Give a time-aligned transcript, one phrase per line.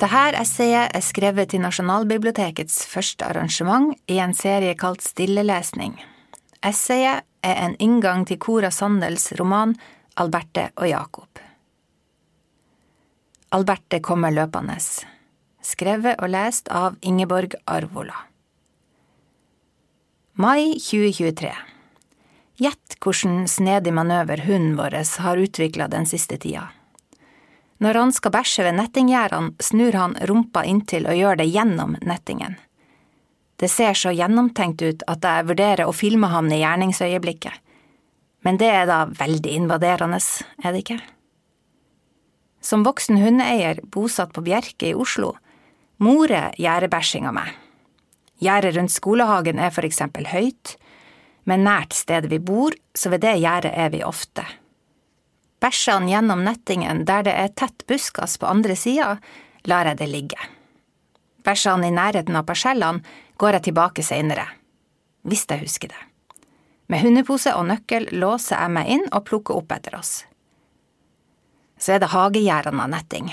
[0.00, 5.92] Dette essayet er skrevet til Nasjonalbibliotekets første arrangement i en serie kalt Stillelesning.
[6.64, 9.74] Essayet er en inngang til Cora Sandels roman
[10.16, 11.42] Alberte og Jakob.
[13.52, 14.78] Alberte kommer løpende.
[15.60, 18.24] Skrevet og lest av Ingeborg Arvola.
[20.40, 21.52] Mai 2023
[22.56, 26.70] Gjett hvilken snedig manøver hunden vår har utvikla den siste tida.
[27.80, 32.58] Når han skal bæsje ved nettinggjerdene, snur han rumpa inntil og gjør det gjennom nettingen.
[33.60, 37.56] Det ser så gjennomtenkt ut at jeg vurderer å filme ham i gjerningsøyeblikket.
[38.44, 40.20] Men det er da veldig invaderende,
[40.64, 41.00] er det ikke?
[42.60, 45.34] Som voksen hundeeier bosatt på Bjerke i Oslo,
[46.00, 47.52] morer gjerdebæsjinga meg.
[48.40, 50.76] Gjerdet rundt skolehagen er for eksempel høyt,
[51.48, 54.44] men nært stedet vi bor, så ved det gjerdet er vi ofte.
[55.60, 59.18] Bæsjer han gjennom nettingen der det er tett buskas på andre sida,
[59.68, 60.38] lar jeg det ligge.
[61.44, 63.04] Bæsjer han i nærheten av parsellene,
[63.40, 64.46] går jeg tilbake seinere.
[65.24, 66.00] Hvis jeg husker det.
[66.90, 70.24] Med hundepose og nøkkel låser jeg meg inn og plukker opp etter oss.
[71.80, 73.30] Så er det hagegjerdene av netting.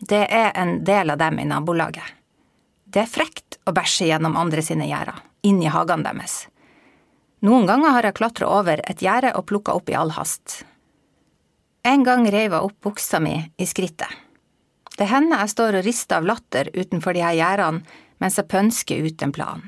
[0.00, 2.06] Det er en del av dem i nabolaget.
[2.84, 6.46] Det er frekt å bæsje gjennom andre sine gjerder, inn i hagene deres.
[7.44, 10.62] Noen ganger har jeg klatra over et gjerde og plukka opp i all hast.
[11.82, 14.10] En gang reiv jeg opp buksa mi i skrittet.
[14.98, 19.06] Det hender jeg står og rister av latter utenfor de her gjerdene mens jeg pønsker
[19.06, 19.62] ut en plan.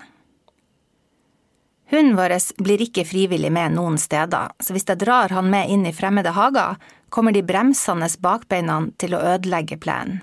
[1.92, 5.86] Hunden vår blir ikke frivillig med noen steder, så hvis jeg drar han med inn
[5.88, 6.76] i fremmede hager,
[7.12, 10.20] kommer de bremsende bakbeina til å ødelegge plenen.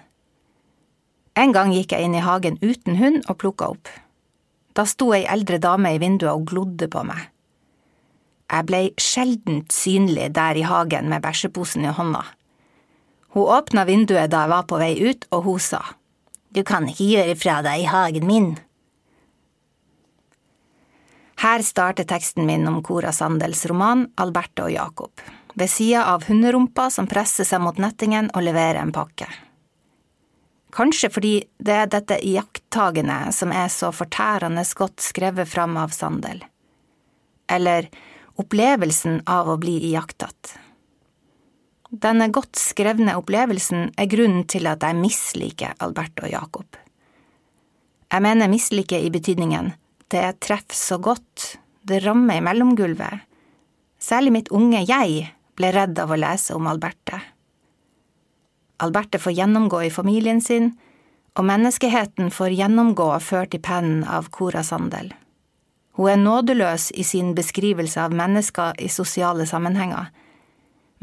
[1.38, 3.90] En gang gikk jeg inn i hagen uten hund og plukka opp.
[4.78, 7.30] Da sto ei eldre dame i vinduet og glodde på meg.
[8.50, 12.24] Jeg blei sjeldent synlig der i hagen med bæsjeposen i hånda.
[13.36, 15.84] Hun åpna vinduet da jeg var på vei ut, og hun sa,
[16.50, 18.48] Du kan ikke gjøre fra deg i hagen min.
[21.40, 25.22] Her starter teksten min om Cora Sandels roman Alberte og Jakob,
[25.54, 29.30] ved sida av hunderumpa som presser seg mot nettingen og leverer en pakke.
[30.74, 36.44] Kanskje fordi det er dette iakttagende som er så fortærende godt skrevet fram av Sandel.
[37.50, 37.88] Eller
[38.40, 40.56] opplevelsen av å bli iakttatt.
[41.90, 46.78] Denne godt skrevne opplevelsen er grunnen til at jeg misliker Albert og Jakob.
[48.10, 49.74] Jeg mener misliker i betydningen
[50.10, 53.26] det treffer så godt, det rammer i mellomgulvet.
[54.02, 55.28] Særlig mitt unge jeg
[55.60, 57.20] ble redd av å lese om Alberte.
[58.82, 60.72] Alberte får gjennomgå i familien sin,
[61.38, 65.12] og menneskeheten får gjennomgå ført i pennen av Cora Sandel.
[66.00, 70.06] Hun er nådeløs i sin beskrivelse av mennesker i sosiale sammenhenger,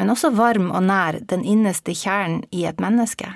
[0.00, 3.28] men også varm og nær den innerste kjernen i et menneske.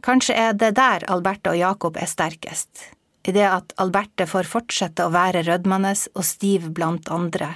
[0.00, 2.86] Kanskje er det der Alberte og Jakob er sterkest,
[3.28, 7.50] i det at Alberte får fortsette å være rødmende og stiv blant andre,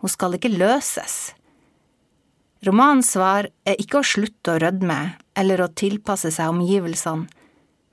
[0.00, 1.34] hun skal ikke løses.
[2.64, 4.98] Romanens svar er ikke å slutte å rødme
[5.36, 7.28] eller å tilpasse seg omgivelsene,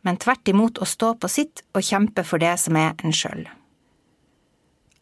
[0.08, 3.44] men tvert imot å stå på sitt og kjempe for det som er en sjøl.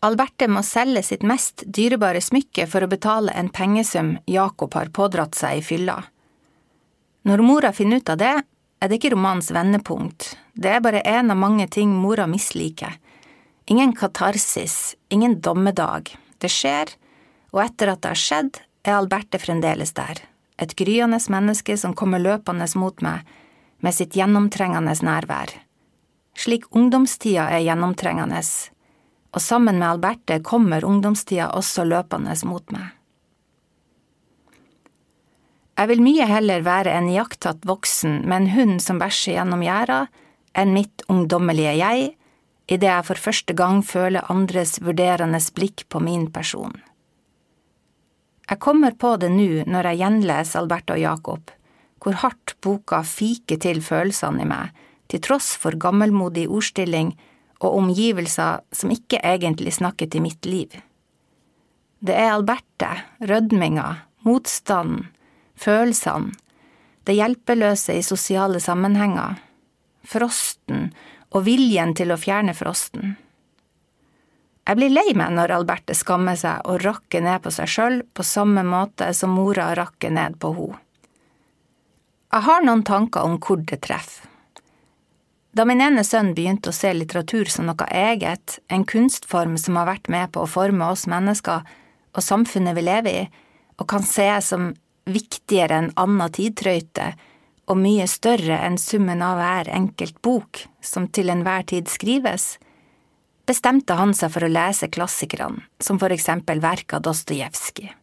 [0.04, 5.38] Alberte må selge sitt mest dyrebare smykke for å betale en pengesum Jakob har pådratt
[5.40, 6.02] seg i fylla.
[7.24, 8.34] Når mora finner ut av det,
[8.84, 12.98] er det ikke romanens vendepunkt, det er bare en av mange ting mora misliker.
[13.72, 16.12] Ingen katarsis, ingen dommedag,
[16.44, 16.92] det skjer,
[17.56, 20.20] og etter at det har skjedd, er Alberte fremdeles der,
[20.60, 23.24] et gryende menneske som kommer løpende mot meg
[23.80, 25.56] med sitt gjennomtrengende nærvær.
[26.36, 28.44] Slik ungdomstida er gjennomtrengende,
[29.34, 32.92] og sammen med Alberte kommer ungdomstida også løpende mot meg.
[35.74, 40.06] Jeg vil mye heller være en iakttatt voksen med en hund som bæsjer gjennom gjerda,
[40.54, 42.12] enn mitt ungdommelige jeg,
[42.70, 46.76] idet jeg for første gang føler andres vurderende blikk på min person.
[48.50, 51.52] Jeg kommer på det nå når jeg gjenleser Alberte og Jakob,
[52.04, 54.70] hvor hardt boka fiker til følelsene i meg,
[55.10, 57.16] til tross for gammelmodig ordstilling
[57.62, 60.74] og omgivelser som ikke egentlig snakker til mitt liv.
[62.04, 62.90] Det er Alberte,
[63.24, 63.90] rødminga,
[64.28, 65.08] motstanden,
[65.56, 66.34] følelsene,
[67.04, 69.36] det hjelpeløse i sosiale sammenhenger,
[70.08, 70.90] frosten
[71.34, 73.18] og viljen til å fjerne frosten.
[74.64, 78.24] Jeg blir lei meg når Alberte skammer seg og rakker ned på seg sjøl på
[78.24, 80.80] samme måte som mora rakker ned på henne.
[82.34, 84.33] Jeg har noen tanker om hvor det treffer.
[85.54, 89.86] Da min ene sønn begynte å se litteratur som noe eget, en kunstform som har
[89.92, 91.62] vært med på å forme oss mennesker
[92.14, 93.28] og samfunnet vi lever i,
[93.78, 94.72] og kan ses som
[95.06, 97.12] viktigere enn anna tidtrøyte,
[97.70, 102.58] og mye større enn summen av hver enkelt bok som til enhver tid skrives,
[103.46, 107.94] bestemte han seg for å lese klassikerne, som for eksempel verket av Dostojevskij.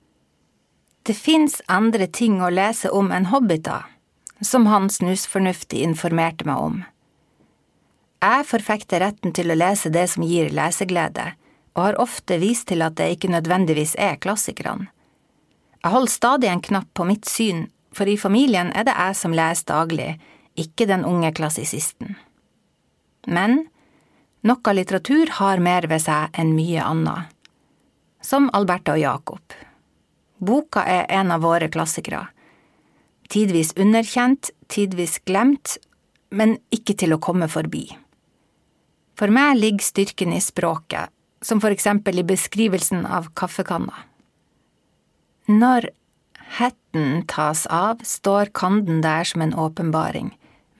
[1.02, 3.88] Det fins andre ting å lese om enn hobbiter,
[4.40, 6.80] som han snusfornuftig informerte meg om.
[8.20, 11.30] Jeg forfekter retten til å lese det som gir leseglede,
[11.72, 14.90] og har ofte vist til at det ikke nødvendigvis er klassikerne.
[15.80, 19.32] Jeg holder stadig en knapp på mitt syn, for i familien er det jeg som
[19.32, 20.10] leser daglig,
[20.60, 22.18] ikke den unge klassisisten.
[23.24, 23.62] Men
[24.44, 27.32] noe litteratur har mer ved seg enn mye annet.
[28.20, 29.56] Som Alberta og Jakob.
[30.44, 32.26] Boka er en av våre klassikere.
[33.32, 35.78] Tidvis underkjent, tidvis glemt,
[36.28, 37.86] men ikke til å komme forbi.
[39.18, 41.10] For meg ligger styrken i språket,
[41.42, 44.06] som for eksempel i beskrivelsen av kaffekanna.
[45.50, 45.90] Når
[46.58, 50.32] hetten tas av, står kanden der som en åpenbaring,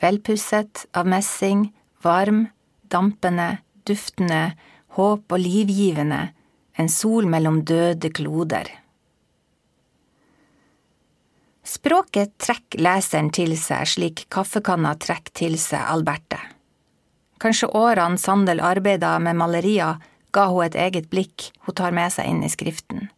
[0.03, 1.71] velpusset, av messing,
[2.03, 2.47] varm,
[2.91, 4.53] dampende, duftende,
[4.97, 6.29] håp og livgivende,
[6.79, 8.71] en sol mellom døde kloder.
[11.71, 16.41] Språket trekker leseren til seg slik kaffekanna trekker til seg Alberte.
[17.41, 19.97] Kanskje årene Sandel arbeida med malerier
[20.33, 23.09] ga hun et eget blikk hun tar med seg inn i skriften.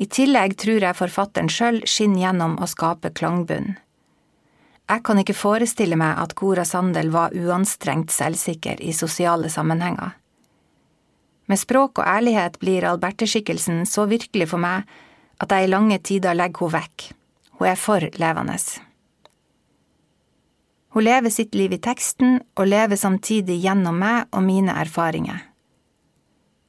[0.00, 3.76] I tillegg tror jeg forfatteren sjøl skinner gjennom å skape klangbunn.
[4.90, 10.16] Jeg kan ikke forestille meg at Cora Sandel var uanstrengt selvsikker i sosiale sammenhenger.
[11.46, 14.88] Med språk og ærlighet blir Alberte-skikkelsen så virkelig for meg
[15.42, 17.06] at jeg i lange tider legger henne vekk.
[17.58, 18.56] Hun er for levende.
[20.92, 25.40] Hun lever sitt liv i teksten og lever samtidig gjennom meg og mine erfaringer.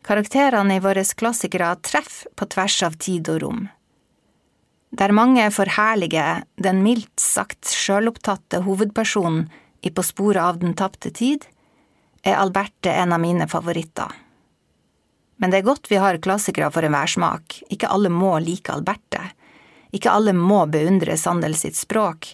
[0.03, 3.61] Karakterene i våre klassikere treffer på tvers av tid og rom.
[4.93, 9.47] Der mange forherliger den mildt sagt sjølopptatte hovedpersonen
[9.83, 11.43] i På sporet av den tapte tid,
[12.23, 14.07] er Alberte en av mine favoritter.
[15.35, 19.19] Men det er godt vi har klassikere for enhver smak, ikke alle må like Alberte.
[19.91, 22.31] Ikke alle må beundre Sandel sitt språk,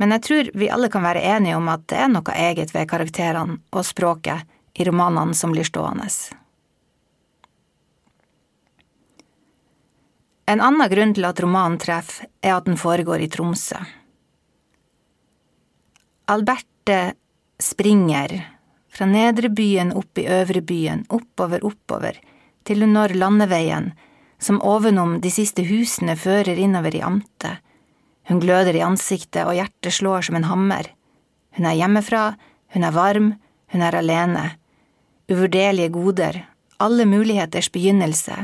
[0.00, 2.88] men jeg tror vi alle kan være enige om at det er noe eget ved
[2.88, 4.48] karakterene og språket
[4.80, 6.08] i romanene som blir stående.
[10.48, 13.78] En annen grunn til at romanen treffer, er at den foregår i Tromsø.
[16.32, 17.12] Alberte
[17.60, 18.34] springer
[18.90, 22.16] fra nedrebyen opp i øvrebyen, oppover, oppover,
[22.64, 23.92] til hun når landeveien,
[24.40, 27.60] som ovenom de siste husene fører innover i amtet.
[28.28, 30.90] Hun gløder i ansiktet, og hjertet slår som en hammer.
[31.56, 32.24] Hun er hjemmefra,
[32.74, 33.32] hun er varm,
[33.72, 34.44] hun er alene.
[35.30, 36.44] Uvurderlige goder,
[36.80, 38.36] alle muligheters begynnelse,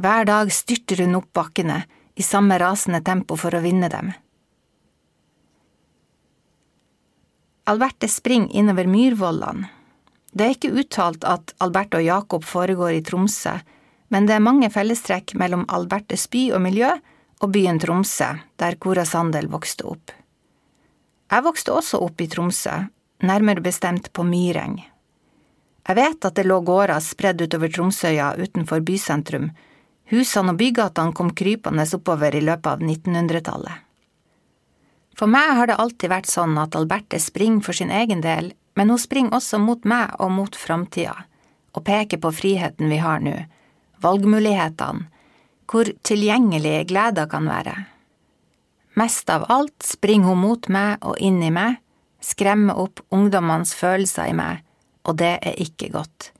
[0.00, 1.82] hver dag styrter hun opp bakkene
[2.16, 4.12] i samme rasende tempo for å vinne dem.
[7.70, 9.68] Alberte springer innover Myrvollene.
[10.32, 13.56] Det er ikke uttalt at Alberte og Jakob foregår i Tromsø,
[14.10, 16.92] men det er mange fellestrekk mellom Albertes by og miljø
[17.40, 20.12] og byen Tromsø, der Cora Sandel vokste opp.
[21.30, 22.76] Jeg vokste også opp i Tromsø,
[23.24, 24.80] nærmere bestemt på Myreng.
[25.88, 29.50] Jeg vet at det lå gårder spredd utover Tromsøya utenfor bysentrum,
[30.10, 33.86] Husene og bygatene kom krypende oppover i løpet av 1900-tallet.
[35.14, 38.90] For meg har det alltid vært sånn at Alberte springer for sin egen del, men
[38.90, 41.14] hun springer også mot meg og mot framtida,
[41.76, 43.36] og peker på friheten vi har nå,
[44.02, 45.06] valgmulighetene,
[45.70, 47.76] hvor tilgjengelig gleda kan være.
[48.98, 51.78] Mest av alt springer hun mot meg og inn i meg,
[52.20, 54.64] skremmer opp ungdommenes følelser i meg,
[55.06, 56.32] og det er ikke godt.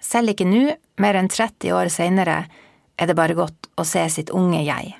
[0.00, 0.68] Selv ikke nå,
[1.02, 2.44] mer enn 30 år seinere,
[2.94, 4.94] er det bare godt å se sitt unge jeg.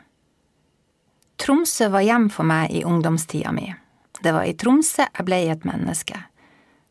[1.38, 3.68] Tromsø var hjem for meg i ungdomstida mi.
[4.20, 6.18] Det var i Tromsø jeg ble et menneske.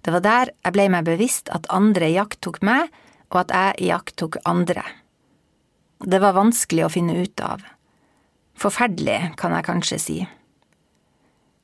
[0.03, 2.91] Det var der jeg ble meg bevisst at andre iakttok meg,
[3.33, 4.83] og at jeg iakttok andre.
[6.03, 7.63] Det var vanskelig å finne ut av.
[8.59, 10.17] Forferdelig, kan jeg kanskje si.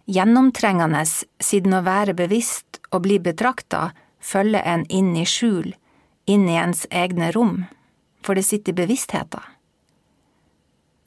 [0.09, 1.03] Gjennomtrengende,
[1.43, 5.75] siden å være bevisst og bli betrakta følger en inn i skjul,
[6.25, 7.67] inn i ens egne rom
[8.25, 9.43] for det sitter i bevisstheten.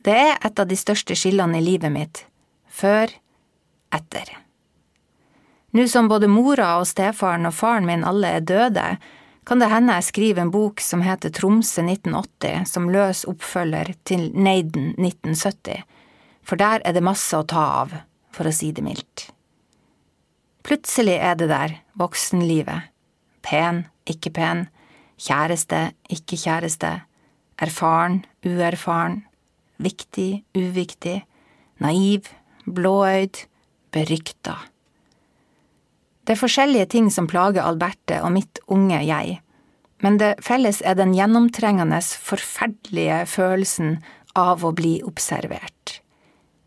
[0.03, 2.25] Det er et av de største skillene i livet mitt,
[2.67, 3.13] før,
[3.95, 4.33] etter.
[5.73, 8.87] Nå som både mora og stefaren og faren min alle er døde,
[9.47, 14.29] kan det hende jeg skriver en bok som heter Tromsø 1980, som løs oppfølger til
[14.39, 15.83] Neiden 1970,
[16.47, 17.95] for der er det masse å ta av,
[18.33, 19.29] for å si det mildt.
[20.63, 22.93] Plutselig er det der, voksenlivet,
[23.43, 24.67] pen, ikke pen,
[25.19, 26.93] kjæreste, ikke kjæreste,
[27.63, 29.25] erfaren, uerfaren,
[29.83, 31.23] viktig, uviktig,
[31.83, 32.31] naiv,
[32.67, 33.43] blåøyd,
[33.95, 34.57] berykta.
[36.23, 39.41] Det er forskjellige ting som plager Alberte og mitt unge jeg,
[40.03, 43.97] men det felles er den gjennomtrengende, forferdelige følelsen
[44.39, 45.99] av å bli observert.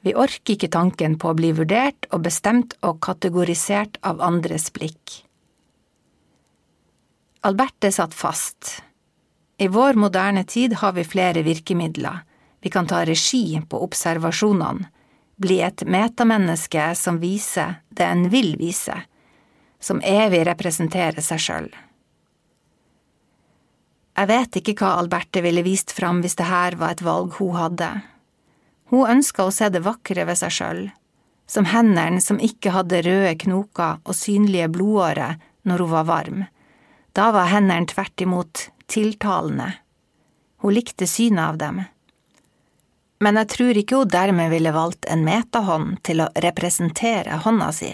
[0.05, 5.21] Vi orker ikke tanken på å bli vurdert og bestemt og kategorisert av andres blikk.
[7.45, 8.75] Alberte satt fast.
[9.57, 12.21] I vår moderne tid har vi flere virkemidler.
[12.61, 14.89] Vi kan ta regi på observasjonene,
[15.35, 18.95] bli et metamenneske som viser det en vil vise,
[19.85, 21.69] som evig representerer seg sjøl.
[24.15, 27.57] Jeg vet ikke hva Alberte ville vist fram hvis det her var et valg hun
[27.59, 27.89] hadde.
[28.89, 30.83] Hun ønska å se det vakre ved seg sjøl,
[31.45, 36.45] som hendene som ikke hadde røde knoker og synlige blodårer når hun var varm.
[37.13, 39.73] Da var hendene tvert imot tiltalende.
[40.63, 41.83] Hun likte synet av dem.
[43.21, 47.91] Men jeg tror ikke hun dermed ville valgt en metahånd til å representere hånda si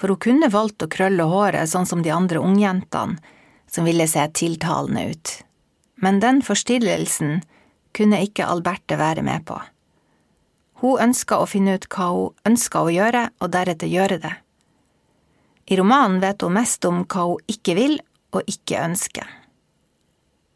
[0.00, 3.20] for hun kunne valgt å krølle håret sånn som de andre ungjentene,
[3.68, 5.32] som ville se tiltalende ut.
[6.00, 7.42] Men den forstillelsen
[7.92, 9.58] kunne ikke Alberte være med på.
[10.80, 14.32] Hun ønska å finne ut hva hun ønska å gjøre, og deretter gjøre det.
[15.68, 17.98] I romanen vet hun mest om hva hun ikke vil
[18.32, 19.28] og ikke ønsker.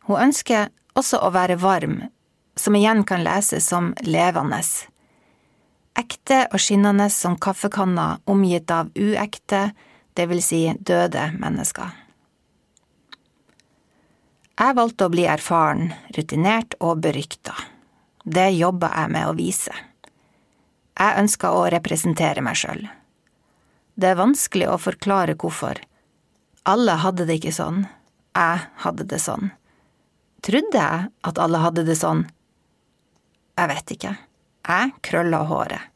[0.09, 2.01] Hun ønsker også å være varm,
[2.57, 4.63] som igjen kan leses som levende
[5.99, 9.71] ekte og skinnende som kaffekanner omgitt av uekte,
[10.15, 11.93] det vil si døde mennesker.
[14.55, 17.57] Jeg valgte å bli erfaren, rutinert og berykta.
[18.25, 19.75] Det jobba jeg med å vise.
[20.95, 22.85] Jeg ønska å representere meg sjøl.
[23.99, 25.81] Det er vanskelig å forklare hvorfor.
[26.71, 27.83] Alle hadde det ikke sånn.
[28.35, 29.51] Jeg hadde det sånn.
[30.45, 32.25] Trodde jeg at alle hadde det sånn?
[33.59, 34.15] Jeg vet ikke.
[34.65, 35.91] Jeg krølla håret.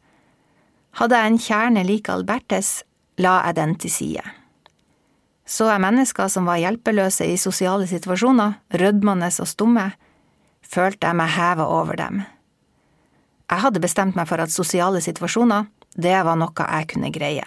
[0.98, 2.82] Hadde jeg en kjerne lik Albertes,
[3.22, 4.24] la jeg den til side.
[5.48, 9.86] Så jeg mennesker som var hjelpeløse i sosiale situasjoner, rødmende og stumme,
[10.60, 12.20] følte jeg meg heva over dem.
[13.48, 17.46] Jeg hadde bestemt meg for at sosiale situasjoner, det var noe jeg kunne greie.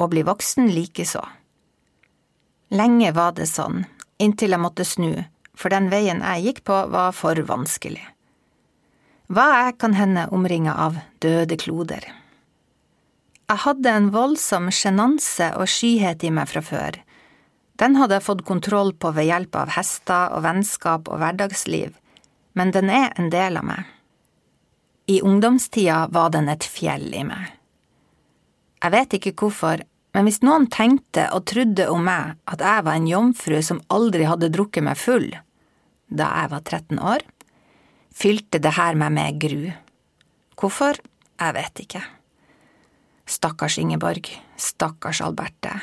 [0.00, 1.20] Å bli voksen likeså.
[2.72, 3.84] Lenge var det sånn,
[4.16, 5.12] inntil jeg måtte snu,
[5.54, 8.13] for den veien jeg gikk på var for vanskelig.
[9.32, 12.04] Hva jeg kan hende omringa av døde kloder.
[13.48, 16.98] Jeg hadde en voldsom sjenanse og skyhet i meg fra før.
[17.80, 21.96] Den hadde jeg fått kontroll på ved hjelp av hester og vennskap og hverdagsliv,
[22.52, 23.88] men den er en del av meg.
[25.08, 27.48] I ungdomstida var den et fjell i meg.
[28.84, 29.80] Jeg vet ikke hvorfor,
[30.12, 34.28] men hvis noen tenkte og trodde om meg at jeg var en jomfru som aldri
[34.28, 35.30] hadde drukket meg full
[36.14, 37.24] da jeg var 13 år,
[38.14, 39.64] fylte det her meg med gru.
[40.54, 40.98] Hvorfor,
[41.40, 42.02] jeg vet ikke.
[43.26, 44.28] Stakkars Ingeborg,
[44.60, 45.74] stakkars Alberte.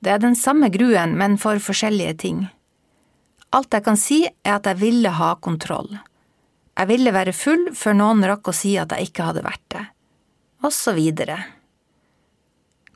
[0.00, 2.46] Det er den samme gruen, men for forskjellige ting.
[3.54, 5.90] Alt jeg kan si, er at jeg ville ha kontroll.
[6.78, 9.84] Jeg ville være full før noen rakk å si at jeg ikke hadde vært det.
[10.62, 11.38] Og så videre.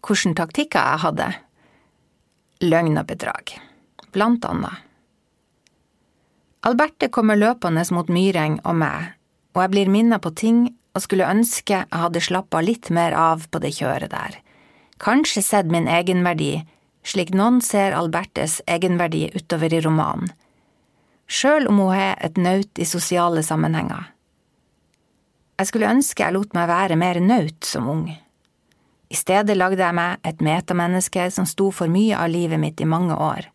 [0.02, 1.28] Hvilke taktikker jeg hadde?
[2.62, 3.54] Løgn og bedrag.
[4.14, 4.91] Blant annet.
[6.62, 9.16] Alberte kommer løpende mot Myreng og meg,
[9.54, 10.60] og jeg blir minnet på ting
[10.94, 14.36] og skulle ønske jeg hadde slappa litt mer av på det kjøret der.
[15.02, 16.60] Kanskje sett min egenverdi,
[17.02, 20.30] slik noen ser Albertes egenverdi utover i romanen,
[21.26, 24.12] sjøl om hun er et naut i sosiale sammenhenger.
[25.58, 28.06] Jeg skulle ønske jeg lot meg være mer naut som ung.
[29.10, 32.88] I stedet lagde jeg meg et metamenneske som sto for mye av livet mitt i
[32.88, 33.50] mange år.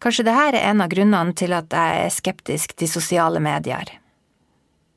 [0.00, 3.90] Kanskje dette er en av grunnene til at jeg er skeptisk til sosiale medier.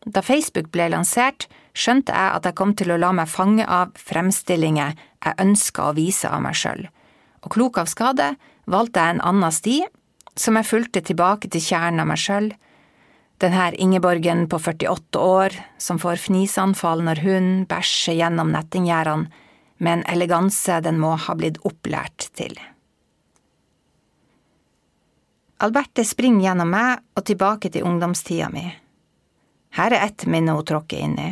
[0.05, 3.91] Da Facebook ble lansert, skjønte jeg at jeg kom til å la meg fange av
[3.99, 6.87] fremstillinger jeg ønska å vise av meg sjøl,
[7.43, 8.33] og klok av skade
[8.69, 9.77] valgte jeg en annen sti,
[10.39, 12.51] som jeg fulgte tilbake til kjernen av meg sjøl,
[13.43, 19.27] den her Ingeborgen på 48 år som får fnisanfall når hun bæsjer gjennom nettinggjerdene
[19.83, 22.55] med en eleganse den må ha blitt opplært til.
[25.63, 28.65] Alberte springer gjennom meg og tilbake til ungdomstida mi.
[29.77, 31.29] Her er ett minne hun tråkker inn i.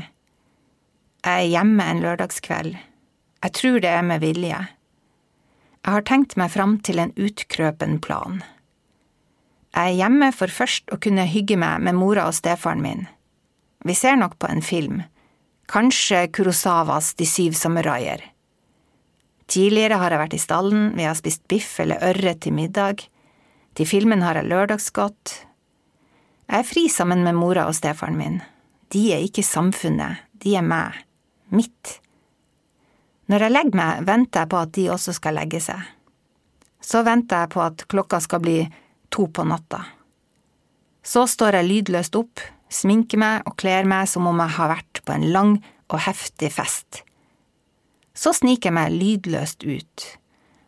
[1.21, 2.77] Jeg er hjemme en lørdagskveld.
[3.43, 4.61] Jeg tror det er med vilje.
[5.81, 8.39] Jeg har tenkt meg fram til en utkrøpen plan.
[9.75, 13.07] Jeg er hjemme for først å kunne hygge meg med mora og stefaren min.
[13.83, 15.01] Vi ser nok på en film,
[15.71, 18.23] kanskje Kurosawas De syv samuraier.
[19.51, 23.03] Tidligere har jeg vært i stallen, vi har spist biff eller ørret til middag.
[23.77, 25.33] Til filmen har jeg lørdagsgodt.
[26.51, 28.41] Jeg er fri sammen med mora og stefaren min.
[28.91, 30.97] De er ikke samfunnet, de er meg.
[31.51, 31.99] Mitt.
[33.31, 35.79] Når jeg legger meg, venter jeg på at de også skal legge seg.
[36.83, 38.57] Så venter jeg på at klokka skal bli
[39.13, 39.83] to på natta.
[41.03, 45.01] Så står jeg lydløst opp, sminker meg og kler meg som om jeg har vært
[45.05, 45.55] på en lang
[45.91, 47.03] og heftig fest.
[48.11, 50.07] Så sniker jeg meg lydløst ut,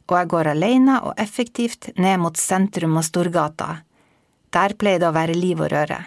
[0.10, 3.84] og jeg går alene og effektivt ned mot sentrum og Storgata.
[4.54, 6.02] Der pleier det å være liv og røre.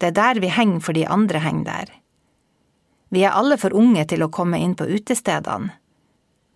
[0.00, 1.92] Det er der vi henger fordi andre henger der.
[3.14, 5.70] Vi er alle for unge til å komme inn på utestedene,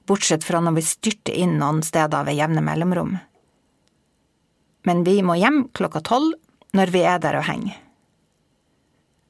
[0.09, 3.12] bortsett fra når vi styrter inn noen steder ved jevne mellomrom.
[4.88, 6.35] Men vi må hjem klokka tolv
[6.75, 7.76] når vi er der og henger.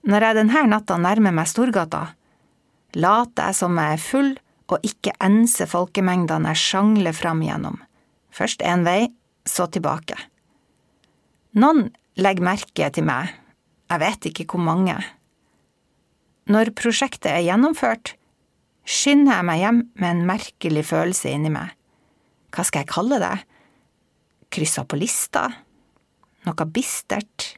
[0.09, 2.15] Når jeg denne natta nærmer meg Storgata,
[2.97, 4.31] later jeg som jeg er full
[4.69, 7.79] og ikke ense folkemengdene jeg sjangler fram gjennom,
[8.35, 9.09] først én vei,
[9.49, 10.17] så tilbake.
[11.57, 11.89] Noen
[12.21, 13.33] legger merke til meg,
[13.89, 14.97] jeg vet ikke hvor mange.
[16.49, 18.15] Når prosjektet er gjennomført,
[18.89, 21.73] skynder jeg meg hjem med en merkelig følelse inni meg.
[22.53, 23.35] Hva skal jeg kalle det?
[24.53, 25.49] Kryssa på lista?
[26.49, 27.55] Noe bistert?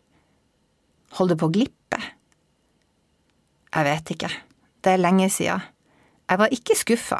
[1.18, 2.00] Holder på å glippe?
[3.70, 4.30] Jeg vet ikke,
[4.82, 5.62] det er lenge siden.
[6.30, 7.18] Jeg var ikke skuffa.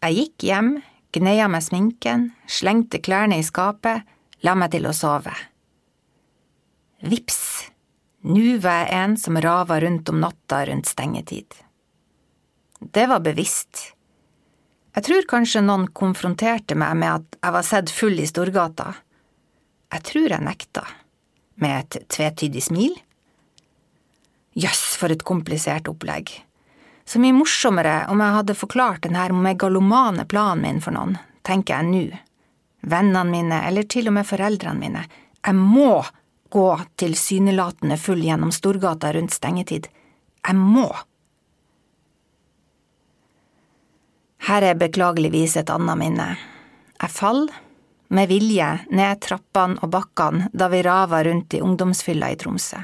[0.00, 0.70] Jeg gikk hjem,
[1.12, 4.06] gneia meg sminken, slengte klærne i skapet,
[4.40, 5.34] la meg til å sove.
[7.04, 7.68] Vips,
[8.24, 11.52] nå var jeg en som rava rundt om natta rundt stengetid.
[12.80, 13.92] Det var bevisst.
[14.96, 18.94] Jeg tror kanskje noen konfronterte meg med at jeg var sett full i Storgata.
[19.92, 20.86] Jeg tror jeg nekta,
[21.60, 22.96] med et tvetydig smil.
[24.56, 26.32] Jøss, for et komplisert opplegg.
[27.06, 31.14] Så mye morsommere om jeg hadde forklart denne megalomane planen min for noen,
[31.46, 32.22] tenker jeg nå.
[32.86, 35.04] Vennene mine, eller til og med foreldrene mine.
[35.46, 36.02] Jeg må
[36.50, 36.66] gå
[36.98, 39.86] tilsynelatende full gjennom Storgata rundt stengetid.
[40.46, 40.88] Jeg må.
[44.46, 46.28] Her er beklageligvis et annet minne.
[47.00, 47.54] Jeg faller,
[48.14, 52.78] med vilje, ned trappene og bakkene da vi rava rundt i ungdomsfylla i Tromsø.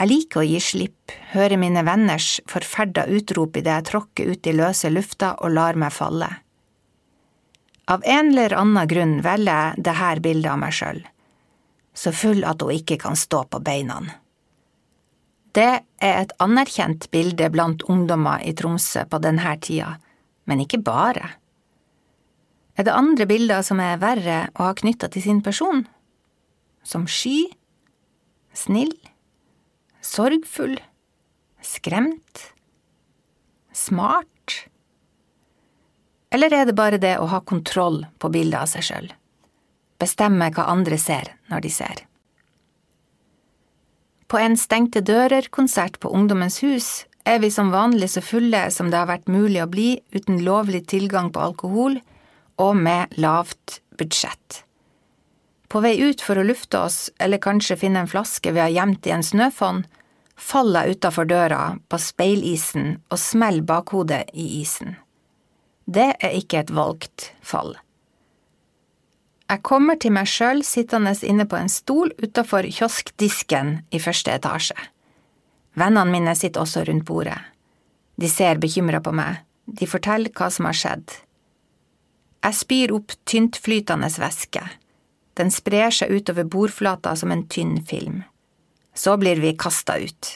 [0.00, 4.54] Jeg liker å gi slipp, høre mine venners forferda utrop idet jeg tråkker ut i
[4.56, 6.30] løse lufta og lar meg falle.
[7.92, 11.02] Av en eller annen grunn velger jeg dette bildet av meg sjøl,
[11.94, 14.00] så full at hun ikke kan stå på beina.
[15.52, 19.98] Det er et anerkjent bilde blant ungdommer i Tromsø på denne tida,
[20.48, 21.34] men ikke bare.
[22.80, 25.84] Er det andre bilder som er verre å ha knytta til sin person?
[26.82, 27.44] Som sky?
[28.56, 28.94] Snill?
[30.02, 30.76] Sorgfull,
[31.62, 32.52] skremt,
[33.72, 34.28] smart?
[36.32, 39.12] Eller er det bare det å ha kontroll på bildet av seg sjøl,
[40.02, 42.02] bestemme hva andre ser når de ser?
[44.32, 48.96] På en Stengte dører-konsert på Ungdommens hus er vi som vanlig så fulle som det
[48.96, 51.98] har vært mulig å bli uten lovlig tilgang på alkohol
[52.62, 54.62] og med lavt budsjett.
[55.72, 59.06] På vei ut for å lufte oss, eller kanskje finne en flaske vi har gjemt
[59.08, 59.78] i en snøfonn,
[60.36, 64.98] faller jeg utafor døra, på speilisen, og smeller bakhodet i isen.
[65.88, 67.72] Det er ikke et valgt fall.
[69.48, 74.76] Jeg kommer til meg sjøl sittende inne på en stol utafor kioskdisken i første etasje.
[75.72, 77.40] Vennene mine sitter også rundt bordet.
[78.20, 81.16] De ser bekymra på meg, de forteller hva som har skjedd.
[82.44, 84.68] Jeg spyr opp tyntflytende væske.
[85.42, 88.20] Den sprer seg utover bordflata som en tynn film.
[88.94, 90.28] Så blir vi kasta ut.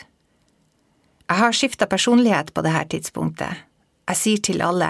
[1.27, 3.63] Jeg har skifta personlighet på dette tidspunktet.
[4.11, 4.89] Jeg sier til alle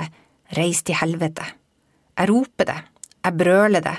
[0.56, 1.44] reis til helvete.
[2.16, 2.78] Jeg roper det,
[3.28, 3.96] jeg brøler det.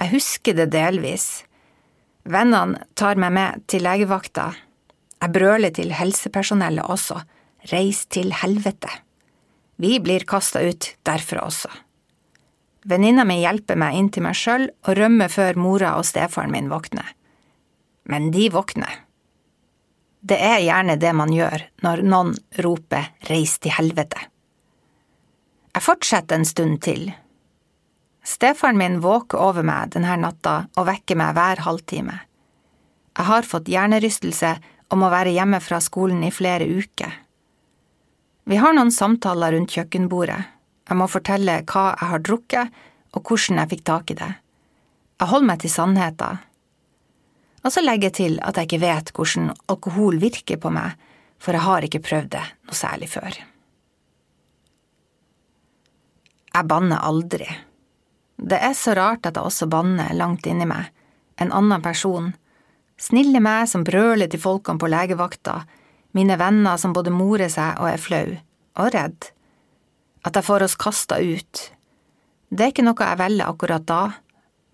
[0.00, 1.28] Jeg husker det delvis.
[2.24, 4.50] Vennene tar meg med til legevakta.
[5.20, 7.20] Jeg brøler til helsepersonellet også,
[7.72, 8.88] reis til helvete.
[9.76, 11.72] Vi blir kasta ut derfra også.
[12.86, 16.68] Venninna mi hjelper meg inn til meg sjøl og rømmer før mora og stefaren min
[16.70, 17.08] våkner.
[18.06, 19.02] Men de våkner.
[20.22, 24.22] Det er gjerne det man gjør når noen roper reis til helvete.
[25.74, 27.10] Jeg fortsetter en stund til.
[28.26, 32.16] Stefaren min våker over meg denne natta og vekker meg hver halvtime.
[33.16, 34.56] Jeg har fått hjernerystelse
[34.92, 37.10] og må være hjemme fra skolen i flere uker.
[38.46, 40.44] Vi har noen samtaler rundt kjøkkenbordet
[40.86, 42.76] jeg må fortelle hva jeg har drukket,
[43.16, 44.32] og hvordan jeg fikk tak i det.
[45.16, 46.42] Jeg holder meg til sannheten.
[47.64, 50.94] Og så legger jeg til at jeg ikke vet hvordan alkohol virker på meg,
[51.42, 53.38] for jeg har ikke prøvd det noe særlig før.
[56.56, 57.48] Jeg banner aldri.
[58.36, 60.92] Det er så rart at jeg også banner langt inni meg,
[61.40, 62.30] en annen person,
[63.00, 65.62] snille meg som brøler til folkene på legevakta,
[66.16, 68.28] mine venner som både morer seg og er flau,
[68.80, 69.32] og redd
[70.26, 71.62] at jeg får oss kasta ut.
[72.50, 74.02] Det er ikke noe jeg velger akkurat da,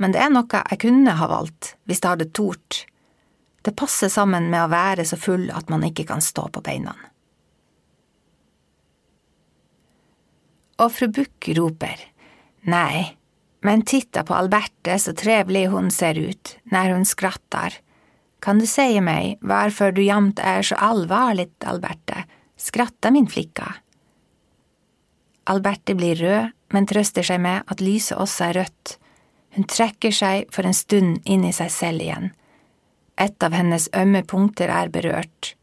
[0.00, 2.82] men det er noe jeg kunne ha valgt hvis jeg hadde tort.
[3.62, 6.96] Det passer sammen med å være så full at man ikke kan stå på beina.
[10.82, 12.00] Og fru Buch roper,
[12.66, 13.12] nei,
[13.62, 17.76] men titta på Alberte så trevlig hun ser ut når hun skrattar.
[18.42, 22.24] Kan du si meg hvorfor du jamt er så alvarlig, Alberte,
[22.58, 23.68] skratta min flicka.
[25.44, 28.96] Alberte blir rød, men trøster seg med at lyset også er rødt.
[29.56, 32.30] Hun trekker seg for en stund inn i seg selv igjen.
[33.20, 35.54] Et av hennes ømme punkter er berørt.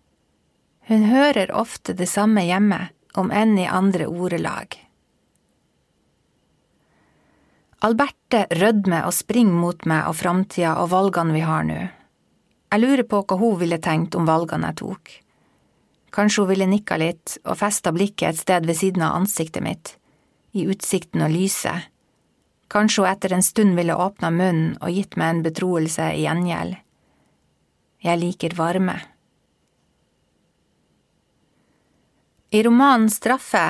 [0.90, 4.78] Hun hører ofte det samme hjemme, om enn i andre ordelag.
[7.86, 11.80] Alberte rødmer og springer mot meg og framtida og valgene vi har nå.
[12.70, 15.14] Jeg lurer på hva hun ville tenkt om valgene jeg tok.
[16.12, 19.94] Kanskje hun ville nikka litt og festa blikket et sted ved siden av ansiktet mitt,
[20.52, 21.90] i utsikten og lyset.
[22.70, 26.78] Kanskje hun etter en stund ville åpna munnen og gitt meg en betroelse i gjengjeld.
[28.00, 28.96] Jeg liker varme.
[32.50, 33.66] I romanen Straffe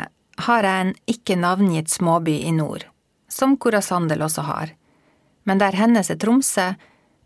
[0.45, 2.85] har jeg en ikke navngitt småby i nord,
[3.27, 4.71] som Cora Sandel også har,
[5.43, 6.69] men der hennes er Tromsø,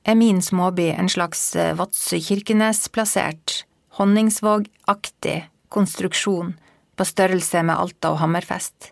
[0.03, 6.53] er min småby en slags eh, Vadsø-Kirkenes plassert, Honningsvåg-aktig konstruksjon
[6.95, 8.89] på størrelse med Alta og Hammerfest.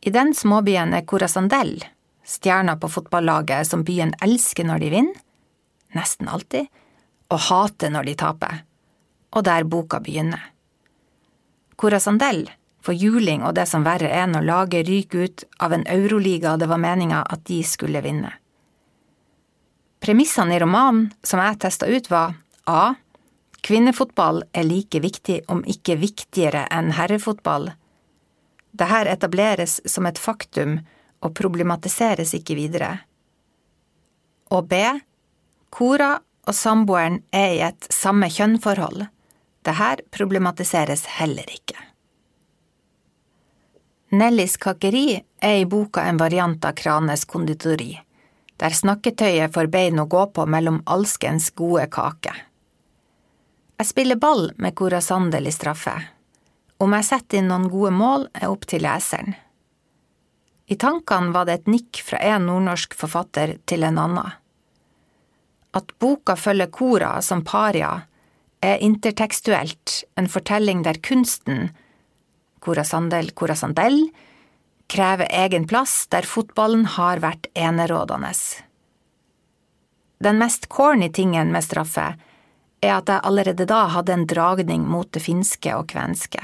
[0.00, 1.80] I den småbyen er Corazandel,
[2.22, 5.18] stjerna på fotballaget som byen elsker når de vinner,
[5.98, 6.70] nesten alltid,
[7.34, 8.62] og hater når de taper,
[9.34, 10.42] og der boka begynner.
[11.74, 12.46] Corazandel
[12.86, 16.70] får juling og det som verre er når laget ryker ut av en euroliga det
[16.70, 18.32] var meninga at de skulle vinne.
[20.00, 22.38] Premissene i romanen som jeg testa ut, var
[22.70, 22.94] A.
[23.62, 27.70] Kvinnefotball er like viktig, om ikke viktigere enn herrefotball.
[28.72, 30.78] Dette etableres som et faktum
[31.20, 32.90] og problematiseres ikke videre.
[34.50, 34.80] Og B.
[35.70, 36.16] Kora
[36.48, 39.06] og samboeren er i et samme kjønnforhold.
[39.66, 41.76] Dette problematiseres heller ikke.
[44.10, 47.92] Nellys kakeri er i boka en variant av Kranes konditori,
[48.58, 52.49] der snakketøyet får bein å gå på mellom alskens gode kaker.
[53.80, 55.94] Jeg spiller ball med Cora Sandel i straffe.
[56.84, 59.32] Om jeg setter inn noen gode mål, er opp til leseren.
[60.68, 64.36] I tankene var det et nikk fra en nordnorsk forfatter til en annen.
[65.72, 67.94] At boka følger Cora som paria,
[68.60, 71.70] er intertekstuelt en fortelling der kunsten,
[72.60, 74.10] Cora Sandel, Cora Sandel,
[74.92, 78.36] krever egen plass der fotballen har vært enerådende.
[80.20, 82.10] Den mest corny tingen med straffe
[82.80, 86.40] er at jeg allerede da hadde en dragning mot det finske og kvenske.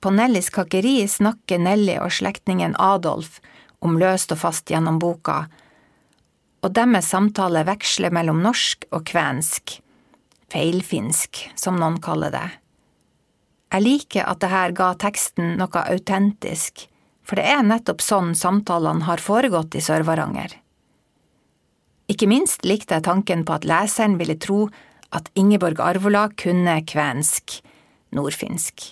[0.00, 3.40] På Nellys kakeri snakker Nelly og slektningen Adolf
[3.84, 5.44] om løst og fast gjennom boka,
[6.60, 9.78] og deres samtale veksler mellom norsk og kvensk,
[10.52, 12.48] feilfinsk, som noen kaller det.
[13.70, 16.88] Jeg liker at det her ga teksten noe autentisk,
[17.24, 20.56] for det er nettopp sånn samtalene har foregått i Sør-Varanger.
[22.10, 24.64] Ikke minst likte jeg tanken på at leseren ville tro
[25.14, 27.60] at Ingeborg Arvola kunne kvensk,
[28.14, 28.86] nordfinsk.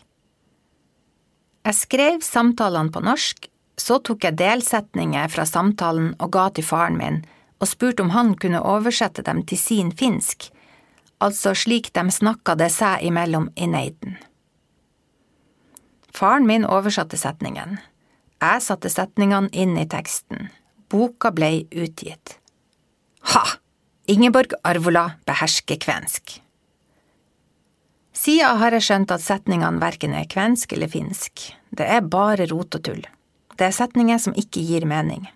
[1.66, 6.98] Jeg skrev samtalene på norsk, så tok jeg delsetninger fra samtalen og ga til faren
[6.98, 7.20] min,
[7.58, 10.48] og spurte om han kunne oversette dem til sin finsk,
[11.18, 14.18] altså slik de snakka det seg imellom i Neiden.
[16.14, 17.78] Faren min oversatte setningen.
[18.42, 20.48] Jeg satte setningene inn i teksten.
[20.90, 22.38] Boka blei utgitt.
[23.28, 23.44] Ha!
[24.08, 26.38] Ingeborg Arvola behersker kvensk.
[28.16, 31.42] Siden har jeg skjønt at setningene verken er kvensk eller finsk,
[31.76, 33.02] det er bare rot og tull.
[33.52, 35.26] Det er setninger som ikke gir mening.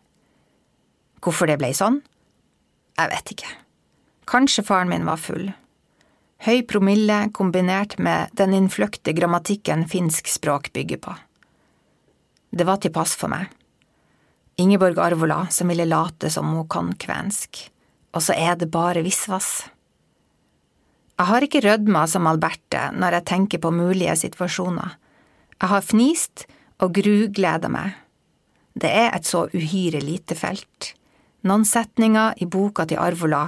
[1.20, 2.00] Hvorfor det ble sånn?
[2.96, 3.50] Jeg vet ikke.
[4.30, 5.50] Kanskje faren min var full.
[6.46, 11.12] Høy promille kombinert med den innfløkte grammatikken finsk språk bygger på.
[12.56, 13.52] Det var til pass for meg.
[14.56, 17.66] Ingeborg Arvola som ville late som hun kan kvensk
[18.12, 19.64] og så er det bare visvas.
[21.18, 24.96] Jeg har ikke rødma som Alberte når jeg tenker på mulige situasjoner.
[25.60, 26.46] Jeg har fnist
[26.82, 27.92] og grugleda meg.
[28.74, 30.94] Det er et så uhyre lite felt.
[31.46, 33.44] Noen setninger i boka til Arvola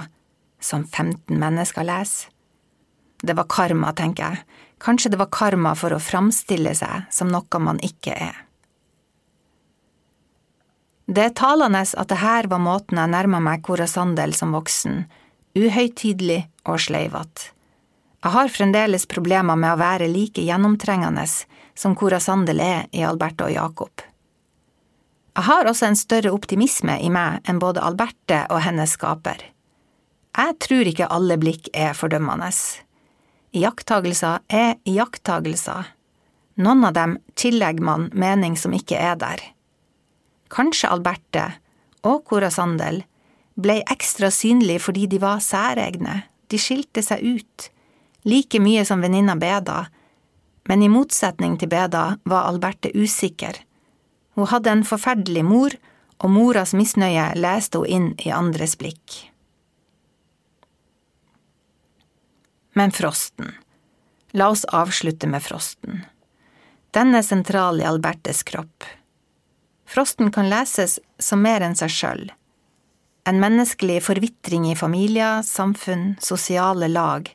[0.61, 2.31] som 15 mennesker leser.
[3.25, 4.43] Det var karma, tenker jeg.
[4.79, 8.44] Kanskje det var karma for å framstille seg som noe man ikke er.
[11.05, 15.03] Det er talende at det her var måten jeg nærma meg Kora Sandel som voksen,
[15.53, 17.51] uhøytidelig og sleivete.
[18.25, 21.27] Jeg har fremdeles problemer med å være like gjennomtrengende
[21.77, 24.01] som Kora Sandel er i Alberte og Jakob.
[25.35, 29.43] Jeg har også en større optimisme i meg enn både Alberte og hennes skaper.
[30.35, 32.49] Jeg tror ikke alle blikk er fordømmende.
[33.55, 35.91] Iakttagelser er iakttagelser.
[36.65, 39.43] Noen av dem tillegger man mening som ikke er der.
[40.53, 41.45] Kanskje Alberte,
[42.05, 43.03] og Cora Sandel,
[43.55, 47.69] ble ekstra synlig fordi de var særegne, de skilte seg ut,
[48.27, 49.85] like mye som venninna Beda,
[50.69, 53.57] men i motsetning til Beda var Alberte usikker.
[54.35, 55.75] Hun hadde en forferdelig mor,
[56.23, 59.17] og moras misnøye leste hun inn i andres blikk.
[62.75, 63.53] Men frosten.
[64.35, 66.03] La oss avslutte med frosten.
[66.91, 68.83] Den er sentral i Albertes kropp.
[69.85, 72.25] Frosten kan leses som mer enn seg sjøl.
[73.25, 77.29] En menneskelig forvitring i familier, samfunn, sosiale lag,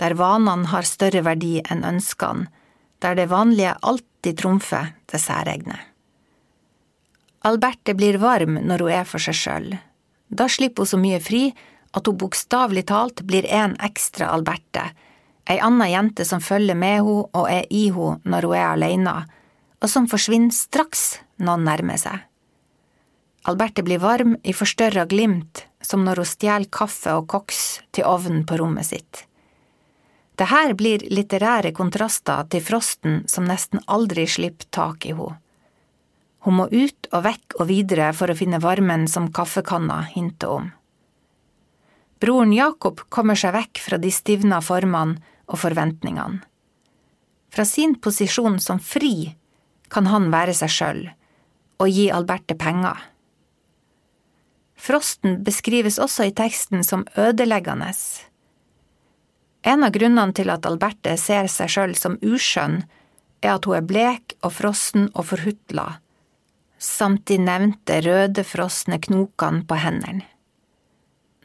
[0.00, 2.48] der vanene har større verdi enn ønskene,
[3.00, 5.78] der det vanlige alltid trumfer det særegne.
[7.48, 9.70] Alberte blir varm når hun er for seg sjøl.
[10.28, 11.46] Da slipper hun så mye fri
[11.96, 14.90] at hun bokstavelig talt blir en ekstra Alberte,
[15.50, 19.16] ei anna jente som følger med henne og er i henne når hun er aleine,
[19.80, 22.26] og som forsvinner straks noen nærmer seg.
[23.48, 28.44] Alberte blir varm i forstørra glimt, som når hun stjeler kaffe og koks til ovnen
[28.44, 29.24] på rommet sitt.
[30.36, 35.38] Det her blir litterære kontraster til Frosten som nesten aldri slipper tak i henne.
[36.40, 40.70] Hun må ut og vekk og videre for å finne varmen som kaffekanna hinter om.
[42.20, 46.40] Broren Jakob kommer seg vekk fra de stivna formene og forventningene.
[47.52, 49.34] Fra sin posisjon som fri
[49.90, 51.02] kan han være seg sjøl
[51.80, 52.98] og gi Alberte penger.
[54.80, 57.92] Frosten beskrives også i teksten som ødeleggende.
[59.64, 62.82] En av grunnene til at Alberte ser seg sjøl som uskjønn,
[63.40, 65.86] er at hun er blek og frossen og forhutla,
[66.76, 70.26] samt de nevnte røde, frosne knokene på hendene.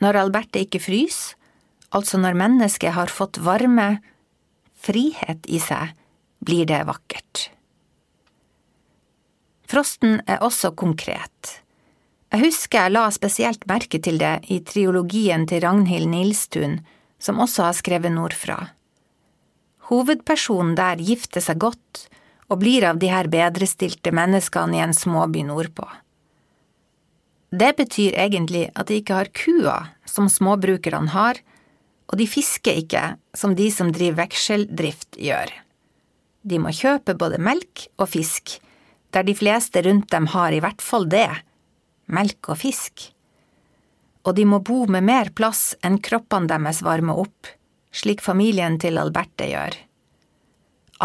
[0.04, 1.36] Når Alberte ikke fryser,
[1.96, 4.02] altså når mennesket har fått varme,
[4.76, 5.96] frihet i seg,
[6.44, 7.50] blir det vakkert.
[9.70, 11.62] Frosten er også konkret.
[12.34, 16.80] Jeg husker jeg la spesielt merke til det i triologien til Ragnhild Nilstun,
[17.22, 18.58] som også har skrevet nordfra.
[19.90, 22.08] Hovedpersonen der gifter seg godt
[22.50, 25.86] og blir av de her bedrestilte menneskene i en småby nordpå.
[27.56, 29.76] Det betyr egentlig at de ikke har kua,
[30.06, 31.40] som småbrukerne har,
[32.12, 33.04] og de fisker ikke,
[33.38, 35.54] som de som driver vekseldrift gjør.
[36.46, 38.60] De må kjøpe både melk og fisk,
[39.16, 41.30] der de fleste rundt dem har i hvert fall det,
[42.12, 43.10] melk og fisk.
[44.28, 47.48] Og de må bo med mer plass enn kroppene deres varmer opp,
[47.96, 49.78] slik familien til Alberte gjør.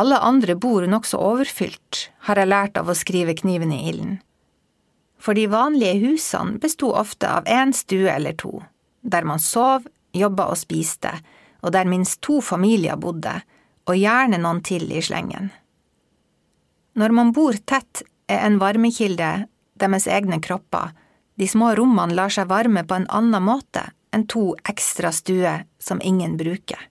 [0.00, 4.18] Alle andre bor nokså overfylt, har jeg lært av å skrive kniven i ilden.
[5.20, 8.62] For de vanlige husene besto ofte av én stue eller to,
[9.02, 11.12] der man sov, jobba og spiste,
[11.62, 13.36] og der minst to familier bodde,
[13.86, 15.50] og gjerne noen til i slengen.
[17.00, 19.30] Når man bor tett, er en varmekilde
[19.80, 20.90] deres egne kropper,
[21.40, 26.02] de små rommene lar seg varme på en annen måte enn to ekstra stuer som
[26.04, 26.82] ingen bruker.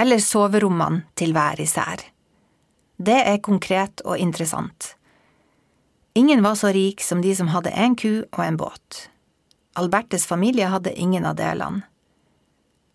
[0.00, 2.06] Eller soverommene til hver især.
[2.96, 4.94] Det er konkret og interessant.
[6.16, 9.06] Ingen var så rik som de som hadde en ku og en båt.
[9.76, 11.84] Albertes familie hadde ingen av delene.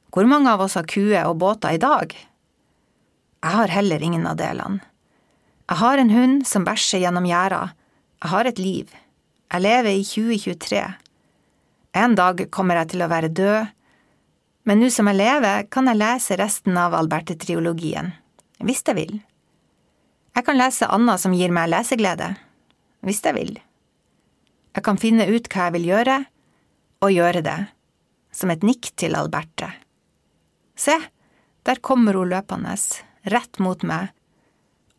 [0.10, 2.16] Hvor mange av oss har kuer og båter i dag?
[3.46, 4.82] Jeg har heller ingen av delene.
[5.70, 7.72] Jeg har en hund som bæsjer gjennom gjerda.
[8.22, 8.92] Jeg har et liv.
[9.52, 10.84] Jeg lever i 2023.
[12.02, 13.72] En dag kommer jeg til å være død,
[14.70, 18.14] men nå som jeg lever, kan jeg lese resten av Alberte-triologien,
[18.62, 19.14] hvis jeg vil.
[20.38, 22.30] Jeg kan lese Anna som gir meg leseglede,
[23.04, 23.56] hvis jeg vil.
[24.72, 26.18] Jeg kan finne ut hva jeg vil gjøre,
[27.02, 27.58] og gjøre det,
[28.32, 29.72] som et nikk til Alberte.
[30.78, 30.96] Se,
[31.68, 32.78] der kommer hun løpende,
[33.34, 34.14] rett mot meg,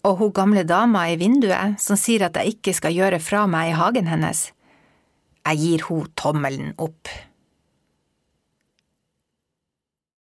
[0.02, 3.70] og hun gamle dama i vinduet som sier at jeg ikke skal gjøre fra meg
[3.70, 4.50] i hagen hennes,
[5.46, 7.10] jeg gir hun tommelen opp.